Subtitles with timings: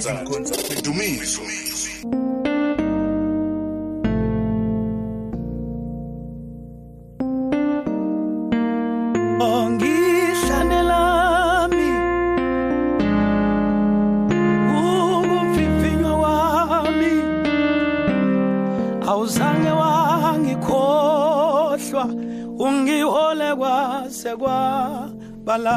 [0.00, 1.42] Dumiso.
[19.10, 22.04] awuzange wangikhohlwa
[22.58, 25.76] ungihole kwase kwabala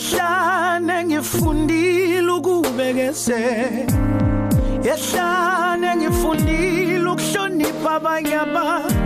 [0.00, 3.38] yehlane ngifundile ukubekeze
[4.86, 8.98] yehlane ngifundile ukuhlonipha abanye abantu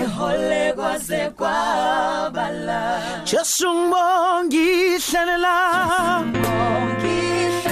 [3.24, 5.84] Jesu ngibongihle la
[6.20, 7.69] ngibongihle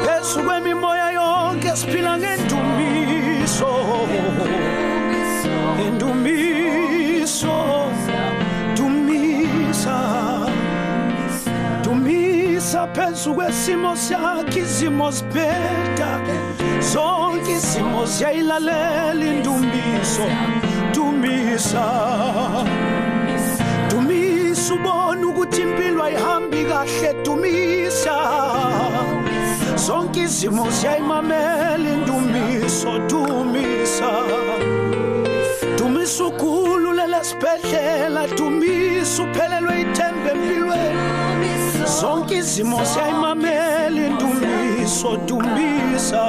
[0.07, 3.71] phezu kwemimoya yonke siphila ngendumiso
[5.87, 7.57] indumiso
[8.77, 9.99] dumisa
[11.85, 16.09] dumisa phezu kwesimo sakhe izimo sibheda
[16.83, 20.27] zonke isimo siyayilalela indumiso
[20.95, 21.85] dumisa
[23.91, 28.17] dumisa ubona ukuthi impilo ayihambi kahle dumisa
[29.87, 34.09] zonke izimo siyayimamela indumiso dumisa
[35.79, 41.49] dumisa ukhulu lelesibhedlela dumisa uphelelwe ithemba empilweni
[42.01, 43.38] zonke izimo siyayimamela
[44.89, 46.25] sodumisa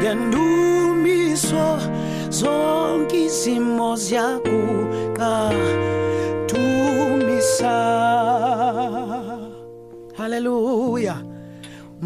[0.00, 1.66] ngendumiso
[2.38, 5.32] zonke izimo ziyakuqa
[6.48, 7.78] dumisa
[10.18, 11.14] haleluya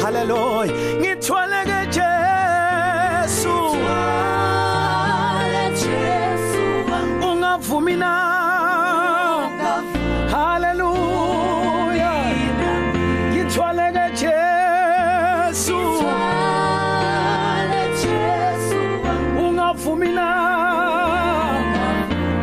[0.02, 0.66] haleluya
[1.00, 3.54] ngithwaleke Jesu
[7.30, 8.37] ungavumi na
[20.00, 20.28] mina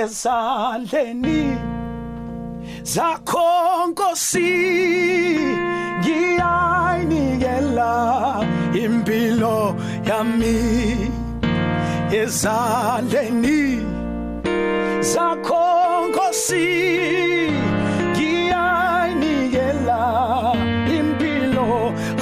[0.02, 1.38] esandleni
[2.96, 3.48] zakho
[3.90, 4.48] nkosi
[6.02, 7.49] ngiyayinike
[8.74, 9.74] impilo
[10.06, 10.56] yami
[12.20, 13.62] ezandleni
[15.12, 15.64] zakho
[16.08, 16.68] nkosi
[18.10, 20.02] ngiyanikela
[20.98, 21.68] impilo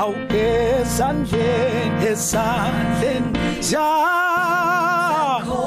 [0.03, 3.41] awugezandleni ezandleni
[3.71, 5.67] zakho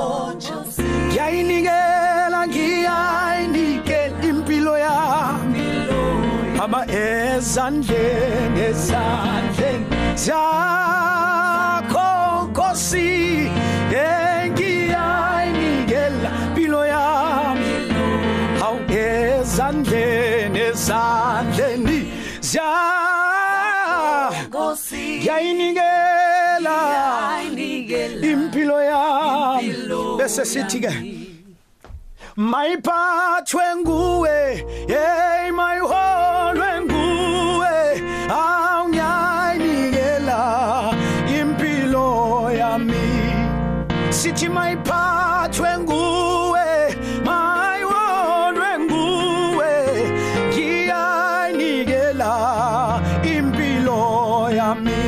[1.08, 5.66] ngiyanikela ngiyanikela impilo yami
[6.64, 12.02] ama ezandleni ezandleni zakho
[12.48, 13.50] nkosi
[13.92, 17.68] engiyayinikela impilo yami
[18.60, 22.00] hawu ezandleni ezandleni
[22.42, 26.78] zakho nkosi yayinikela
[28.32, 29.74] impilo yami
[30.18, 30.92] bese sithi ke
[32.38, 34.38] mayiphathwe nguwe
[34.88, 36.81] hey mayihonwe
[44.24, 46.68] sithi mayiphathwe nguwe
[47.28, 49.72] mayiwonwe nguwe
[50.50, 52.34] ngiyanikela
[53.36, 53.96] impilo
[54.58, 55.04] yami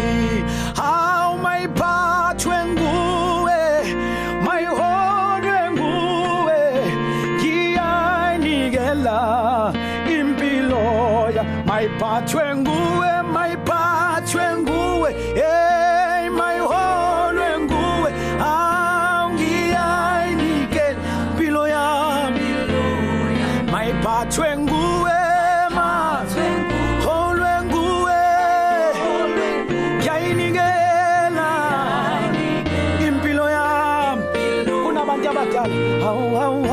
[0.82, 3.62] how mayiphathwe nguwe
[4.46, 6.60] mayihonwe nguwe
[7.38, 9.18] ngiyanikela
[10.18, 10.84] impilo
[11.38, 12.43] yami mayiphathwe
[30.50, 31.50] ngiyayinikela
[33.08, 35.74] impilo yami kunabantu abadala
[36.04, 36.72] hawu hawu